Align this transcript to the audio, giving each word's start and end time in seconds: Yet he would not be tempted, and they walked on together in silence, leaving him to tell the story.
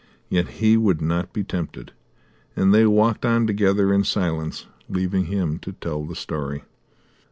Yet 0.29 0.47
he 0.63 0.77
would 0.77 0.99
not 0.99 1.31
be 1.31 1.43
tempted, 1.43 1.91
and 2.55 2.73
they 2.73 2.87
walked 2.87 3.23
on 3.23 3.45
together 3.45 3.93
in 3.93 4.03
silence, 4.03 4.65
leaving 4.89 5.25
him 5.25 5.59
to 5.59 5.73
tell 5.73 6.05
the 6.05 6.15
story. 6.15 6.63